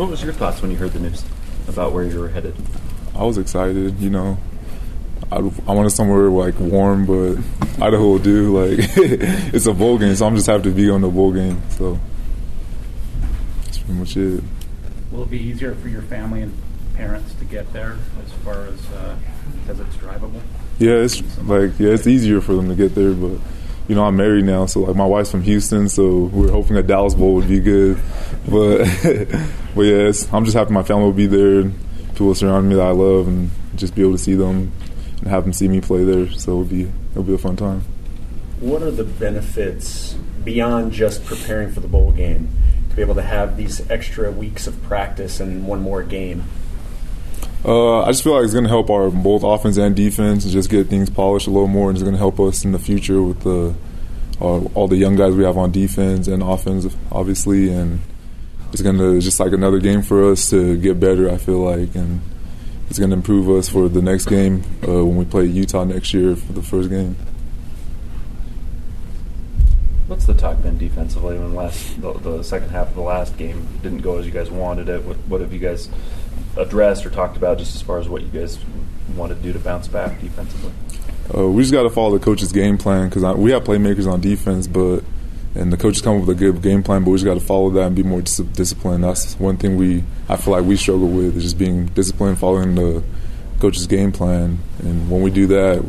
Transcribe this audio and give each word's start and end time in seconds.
So, 0.00 0.04
what 0.04 0.12
was 0.12 0.22
your 0.22 0.32
thoughts 0.32 0.62
when 0.62 0.70
you 0.70 0.78
heard 0.78 0.92
the 0.92 0.98
news 0.98 1.22
about 1.68 1.92
where 1.92 2.04
you 2.04 2.18
were 2.18 2.30
headed? 2.30 2.54
I 3.14 3.22
was 3.22 3.36
excited. 3.36 3.98
You 3.98 4.08
know, 4.08 4.38
I, 5.30 5.36
I 5.36 5.74
wanted 5.74 5.90
somewhere 5.90 6.30
like 6.30 6.58
warm, 6.58 7.04
but 7.04 7.34
Idaho 7.82 8.04
will 8.04 8.18
do. 8.18 8.58
Like 8.58 8.78
it's 8.96 9.66
a 9.66 9.74
bowl 9.74 9.98
game, 9.98 10.14
so 10.14 10.24
I'm 10.24 10.36
just 10.36 10.46
happy 10.46 10.62
to 10.62 10.70
be 10.70 10.88
on 10.88 11.02
the 11.02 11.10
bowl 11.10 11.32
game. 11.32 11.60
So 11.72 12.00
that's 13.66 13.76
pretty 13.76 13.92
much 13.92 14.16
it. 14.16 14.42
Will 15.12 15.24
it 15.24 15.30
be 15.30 15.38
easier 15.38 15.74
for 15.74 15.88
your 15.88 16.00
family 16.00 16.40
and 16.40 16.54
parents 16.94 17.34
to 17.34 17.44
get 17.44 17.70
there 17.74 17.98
as 18.24 18.32
far 18.42 18.68
as 18.68 18.90
uh, 18.92 19.16
it's 19.68 19.96
drivable? 19.96 20.40
Yeah, 20.78 20.92
it's 20.92 21.20
like 21.40 21.78
yeah, 21.78 21.90
it's 21.90 22.06
easier 22.06 22.40
for 22.40 22.54
them 22.54 22.70
to 22.70 22.74
get 22.74 22.94
there, 22.94 23.12
but 23.12 23.38
you 23.90 23.96
know, 23.96 24.04
I'm 24.04 24.14
married 24.14 24.44
now, 24.44 24.66
so 24.66 24.82
like 24.82 24.94
my 24.94 25.04
wife's 25.04 25.32
from 25.32 25.42
Houston, 25.42 25.88
so 25.88 26.26
we're 26.26 26.52
hoping 26.52 26.76
a 26.76 26.82
Dallas 26.82 27.12
Bowl 27.12 27.34
would 27.34 27.48
be 27.48 27.58
good. 27.58 28.00
But 28.48 28.84
but 29.74 29.82
yeah, 29.82 30.12
I'm 30.32 30.44
just 30.44 30.56
happy 30.56 30.72
my 30.72 30.84
family 30.84 31.04
will 31.04 31.12
be 31.12 31.26
there, 31.26 31.58
and 31.58 31.74
people 32.10 32.34
surrounding 32.34 32.70
me 32.70 32.76
that 32.76 32.86
I 32.86 32.92
love, 32.92 33.26
and 33.26 33.50
just 33.74 33.96
be 33.96 34.02
able 34.02 34.12
to 34.12 34.18
see 34.18 34.34
them 34.34 34.72
and 35.18 35.26
have 35.26 35.42
them 35.42 35.52
see 35.52 35.66
me 35.66 35.80
play 35.80 36.04
there. 36.04 36.30
So 36.30 36.52
it'll 36.52 36.64
be 36.64 36.90
it'll 37.10 37.24
be 37.24 37.34
a 37.34 37.38
fun 37.38 37.56
time. 37.56 37.82
What 38.60 38.82
are 38.82 38.92
the 38.92 39.04
benefits 39.04 40.14
beyond 40.44 40.92
just 40.92 41.24
preparing 41.24 41.72
for 41.72 41.80
the 41.80 41.88
bowl 41.88 42.12
game 42.12 42.48
to 42.90 42.96
be 42.96 43.02
able 43.02 43.16
to 43.16 43.22
have 43.22 43.56
these 43.56 43.88
extra 43.90 44.30
weeks 44.30 44.68
of 44.68 44.80
practice 44.84 45.40
and 45.40 45.66
one 45.66 45.82
more 45.82 46.04
game? 46.04 46.44
Uh, 47.64 48.02
I 48.02 48.06
just 48.06 48.22
feel 48.24 48.34
like 48.34 48.44
it's 48.44 48.54
going 48.54 48.64
to 48.64 48.70
help 48.70 48.88
our 48.88 49.10
both 49.10 49.42
offense 49.42 49.76
and 49.76 49.94
defense 49.94 50.44
and 50.44 50.52
just 50.52 50.70
get 50.70 50.86
things 50.86 51.10
polished 51.10 51.46
a 51.46 51.50
little 51.50 51.68
more, 51.68 51.90
and 51.90 51.96
it's 51.96 52.02
going 52.02 52.14
to 52.14 52.18
help 52.18 52.40
us 52.40 52.64
in 52.64 52.72
the 52.72 52.78
future 52.78 53.22
with 53.22 53.40
the 53.40 53.74
all 54.40 54.88
the 54.88 54.96
young 54.96 55.16
guys 55.16 55.34
we 55.34 55.44
have 55.44 55.58
on 55.58 55.70
defense 55.70 56.26
and 56.26 56.42
offense, 56.42 56.86
obviously, 57.12 57.70
and 57.72 58.00
it's 58.72 58.82
going 58.82 58.98
to 58.98 59.20
just 59.20 59.38
like 59.38 59.52
another 59.52 59.78
game 59.78 60.02
for 60.02 60.30
us 60.30 60.50
to 60.50 60.76
get 60.78 60.98
better. 60.98 61.30
I 61.30 61.36
feel 61.36 61.58
like, 61.58 61.94
and 61.94 62.20
it's 62.88 62.98
going 62.98 63.10
to 63.10 63.16
improve 63.16 63.48
us 63.50 63.68
for 63.68 63.88
the 63.88 64.02
next 64.02 64.26
game 64.26 64.62
uh, 64.86 65.04
when 65.04 65.16
we 65.16 65.24
play 65.24 65.44
Utah 65.44 65.84
next 65.84 66.14
year 66.14 66.36
for 66.36 66.52
the 66.52 66.62
first 66.62 66.88
game. 66.90 67.16
What's 70.06 70.26
the 70.26 70.34
talk 70.34 70.60
been 70.62 70.76
defensively 70.76 71.38
when 71.38 71.54
last 71.54 72.00
the, 72.00 72.12
the, 72.14 72.42
second 72.42 72.70
half 72.70 72.88
of 72.88 72.94
the 72.96 73.00
last 73.00 73.36
game 73.36 73.68
didn't 73.82 74.00
go 74.00 74.18
as 74.18 74.26
you 74.26 74.32
guys 74.32 74.50
wanted 74.50 74.88
it? 74.88 75.04
What, 75.04 75.16
what 75.28 75.40
have 75.40 75.52
you 75.52 75.60
guys 75.60 75.88
addressed 76.56 77.06
or 77.06 77.10
talked 77.10 77.36
about 77.36 77.58
just 77.58 77.76
as 77.76 77.82
far 77.82 77.98
as 77.98 78.08
what 78.08 78.22
you 78.22 78.28
guys 78.28 78.58
want 79.14 79.32
to 79.32 79.40
do 79.40 79.52
to 79.52 79.60
bounce 79.60 79.86
back 79.86 80.20
defensively? 80.20 80.72
Uh, 81.36 81.48
we 81.48 81.62
just 81.62 81.72
got 81.72 81.84
to 81.84 81.90
follow 81.90 82.18
the 82.18 82.24
coach's 82.24 82.52
game 82.52 82.76
plan 82.76 83.08
because 83.08 83.22
we 83.36 83.52
have 83.52 83.62
playmakers 83.62 84.10
on 84.10 84.20
defense, 84.20 84.66
but 84.66 85.04
and 85.54 85.72
the 85.72 85.76
coaches 85.76 86.00
come 86.00 86.20
up 86.20 86.26
with 86.26 86.36
a 86.36 86.38
good 86.38 86.62
game 86.62 86.82
plan, 86.82 87.02
but 87.04 87.10
we 87.10 87.16
just 87.16 87.24
got 87.24 87.34
to 87.34 87.40
follow 87.40 87.70
that 87.70 87.86
and 87.88 87.96
be 87.96 88.02
more 88.02 88.20
dis- 88.20 88.36
disciplined. 88.38 89.02
That's 89.02 89.38
one 89.38 89.56
thing 89.56 89.76
we 89.76 90.04
I 90.28 90.36
feel 90.36 90.52
like 90.52 90.64
we 90.64 90.76
struggle 90.76 91.08
with 91.08 91.36
is 91.36 91.42
just 91.42 91.58
being 91.58 91.86
disciplined, 91.86 92.38
following 92.38 92.74
the 92.74 93.02
coach's 93.60 93.86
game 93.86 94.12
plan, 94.12 94.58
and 94.78 95.10
when 95.10 95.22
we 95.22 95.30
do 95.30 95.46
that, 95.48 95.84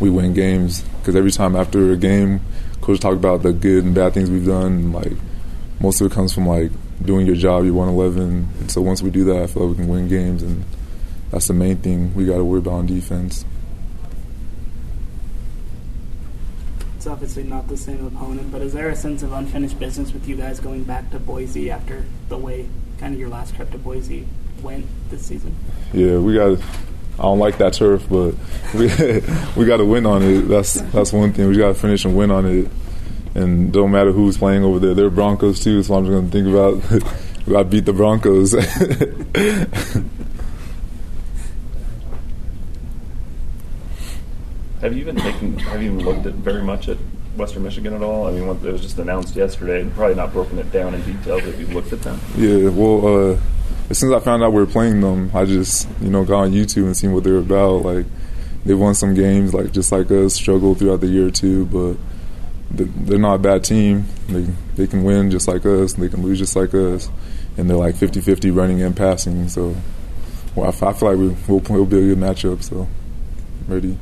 we 0.00 0.10
win 0.10 0.34
games. 0.34 0.82
Because 0.98 1.16
every 1.16 1.30
time 1.30 1.56
after 1.56 1.92
a 1.92 1.96
game, 1.96 2.40
coach 2.80 3.00
talk 3.00 3.14
about 3.14 3.42
the 3.42 3.52
good 3.52 3.84
and 3.84 3.94
bad 3.94 4.14
things 4.14 4.30
we've 4.30 4.46
done, 4.46 4.72
and 4.72 4.92
like 4.92 5.12
most 5.80 6.00
of 6.00 6.10
it 6.10 6.14
comes 6.14 6.32
from 6.32 6.46
like 6.46 6.70
doing 7.04 7.26
your 7.26 7.36
job. 7.36 7.64
You 7.64 7.74
won 7.74 7.88
11, 7.88 8.48
and 8.60 8.70
so 8.70 8.80
once 8.82 9.02
we 9.02 9.10
do 9.10 9.24
that, 9.24 9.42
I 9.42 9.46
feel 9.46 9.66
like 9.66 9.78
we 9.78 9.84
can 9.84 9.92
win 9.92 10.08
games, 10.08 10.42
and 10.42 10.64
that's 11.30 11.46
the 11.46 11.54
main 11.54 11.76
thing 11.78 12.14
we 12.14 12.26
got 12.26 12.36
to 12.36 12.44
worry 12.44 12.58
about 12.58 12.74
on 12.74 12.86
defense. 12.86 13.44
It's 17.06 17.12
obviously 17.12 17.44
not 17.44 17.68
the 17.68 17.76
same 17.76 18.04
opponent, 18.04 18.50
but 18.50 18.62
is 18.62 18.72
there 18.72 18.88
a 18.88 18.96
sense 18.96 19.22
of 19.22 19.32
unfinished 19.32 19.78
business 19.78 20.12
with 20.12 20.26
you 20.26 20.34
guys 20.34 20.58
going 20.58 20.82
back 20.82 21.08
to 21.12 21.20
Boise 21.20 21.70
after 21.70 22.04
the 22.28 22.36
way 22.36 22.68
kind 22.98 23.14
of 23.14 23.20
your 23.20 23.28
last 23.28 23.54
trip 23.54 23.70
to 23.70 23.78
Boise 23.78 24.26
went 24.60 24.86
this 25.08 25.24
season? 25.24 25.54
Yeah, 25.92 26.18
we 26.18 26.34
got. 26.34 26.58
I 27.16 27.22
don't 27.22 27.38
like 27.38 27.58
that 27.58 27.74
turf, 27.74 28.04
but 28.10 28.34
we 28.74 28.88
we 29.56 29.66
got 29.68 29.76
to 29.76 29.84
win 29.84 30.04
on 30.04 30.24
it. 30.24 30.48
That's 30.48 30.80
that's 30.90 31.12
one 31.12 31.32
thing. 31.32 31.46
We 31.46 31.56
got 31.56 31.68
to 31.68 31.74
finish 31.74 32.04
and 32.04 32.16
win 32.16 32.32
on 32.32 32.44
it 32.44 32.68
and 33.36 33.72
don't 33.72 33.92
matter 33.92 34.10
who's 34.10 34.36
playing 34.36 34.64
over 34.64 34.80
there. 34.80 34.94
They're 34.94 35.08
Broncos 35.08 35.62
too, 35.62 35.84
so 35.84 35.94
I'm 35.94 36.06
just 36.06 36.32
to 36.32 36.42
think 36.42 36.48
about 36.48 37.56
I 37.56 37.62
beat 37.62 37.84
the 37.84 37.92
Broncos. 37.92 38.52
have 44.80 44.96
you 44.96 45.04
been 45.04 45.16
taking? 45.16 45.58
Have 45.58 45.82
you 45.82 45.92
looked 45.92 46.26
at 46.26 46.34
very 46.34 46.62
much 46.62 46.88
at 46.88 46.98
Western 47.36 47.62
Michigan 47.62 47.94
at 47.94 48.02
all? 48.02 48.26
I 48.26 48.32
mean, 48.32 48.48
it 48.48 48.72
was 48.72 48.82
just 48.82 48.98
announced 48.98 49.34
yesterday, 49.36 49.80
and 49.82 49.94
probably 49.94 50.16
not 50.16 50.32
broken 50.32 50.58
it 50.58 50.70
down 50.72 50.94
in 50.94 51.02
detail, 51.02 51.40
but 51.40 51.58
you 51.58 51.66
looked 51.68 51.92
at 51.92 52.02
them. 52.02 52.20
Yeah, 52.36 52.68
well, 52.68 53.32
uh, 53.32 53.40
as 53.88 53.98
soon 53.98 54.12
as 54.12 54.20
I 54.20 54.24
found 54.24 54.42
out 54.42 54.52
we 54.52 54.60
were 54.60 54.66
playing 54.66 55.00
them, 55.00 55.30
I 55.34 55.44
just 55.44 55.88
you 56.00 56.10
know 56.10 56.24
got 56.24 56.40
on 56.40 56.52
YouTube 56.52 56.84
and 56.84 56.96
seen 56.96 57.12
what 57.12 57.24
they 57.24 57.30
were 57.30 57.38
about. 57.38 57.82
Like 57.82 58.06
they 58.64 58.74
won 58.74 58.94
some 58.94 59.14
games, 59.14 59.54
like 59.54 59.72
just 59.72 59.92
like 59.92 60.10
us, 60.10 60.34
struggled 60.34 60.78
throughout 60.78 61.00
the 61.00 61.06
year 61.06 61.30
too, 61.30 61.66
but 61.66 61.96
they're 62.70 63.18
not 63.18 63.34
a 63.34 63.38
bad 63.38 63.64
team. 63.64 64.06
They 64.28 64.46
they 64.74 64.86
can 64.86 65.04
win 65.04 65.30
just 65.30 65.48
like 65.48 65.64
us. 65.64 65.94
They 65.94 66.08
can 66.08 66.22
lose 66.22 66.38
just 66.38 66.56
like 66.56 66.74
us, 66.74 67.08
and 67.56 67.70
they're 67.70 67.76
like 67.76 67.94
50-50 67.94 68.54
running 68.54 68.82
and 68.82 68.96
passing. 68.96 69.48
So, 69.48 69.76
well, 70.54 70.68
I, 70.68 70.72
feel 70.72 71.08
like 71.08 71.18
we, 71.18 71.28
will 71.48 71.60
we'll 71.60 71.86
be 71.86 71.98
a 71.98 72.14
good 72.14 72.18
matchup. 72.18 72.62
So, 72.62 72.88
ready. 73.68 73.96